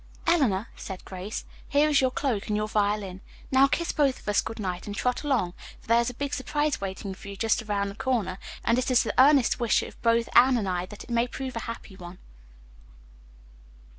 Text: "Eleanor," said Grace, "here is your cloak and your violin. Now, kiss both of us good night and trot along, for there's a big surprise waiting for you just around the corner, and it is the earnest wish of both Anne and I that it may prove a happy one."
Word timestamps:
"Eleanor," 0.25 0.67
said 0.75 1.05
Grace, 1.05 1.45
"here 1.69 1.87
is 1.87 2.01
your 2.01 2.09
cloak 2.09 2.47
and 2.47 2.57
your 2.57 2.67
violin. 2.67 3.21
Now, 3.51 3.67
kiss 3.67 3.91
both 3.91 4.19
of 4.19 4.27
us 4.27 4.41
good 4.41 4.57
night 4.57 4.87
and 4.87 4.95
trot 4.95 5.21
along, 5.23 5.53
for 5.79 5.89
there's 5.89 6.09
a 6.09 6.15
big 6.15 6.33
surprise 6.33 6.81
waiting 6.81 7.13
for 7.13 7.27
you 7.27 7.35
just 7.37 7.61
around 7.61 7.89
the 7.89 7.93
corner, 7.95 8.39
and 8.65 8.79
it 8.79 8.89
is 8.89 9.03
the 9.03 9.13
earnest 9.21 9.59
wish 9.59 9.83
of 9.83 10.01
both 10.01 10.27
Anne 10.33 10.57
and 10.57 10.67
I 10.67 10.87
that 10.87 11.03
it 11.03 11.11
may 11.11 11.27
prove 11.27 11.55
a 11.55 11.59
happy 11.69 11.95
one." 11.95 12.17